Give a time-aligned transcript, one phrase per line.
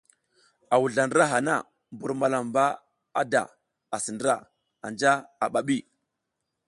[0.73, 1.55] A wuzla ndra hana,
[1.93, 2.63] mbur malamba
[3.31, 3.41] da
[3.95, 4.35] asi ndra
[4.85, 5.11] anja
[5.43, 5.77] a bi.